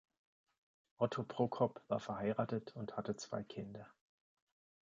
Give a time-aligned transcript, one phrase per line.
[0.97, 3.85] Otto Prokop war verheiratet und hatte zwei Kinder.